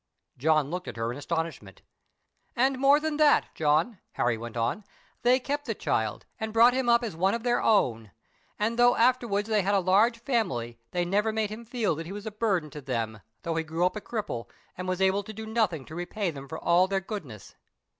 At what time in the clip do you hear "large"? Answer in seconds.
9.79-10.17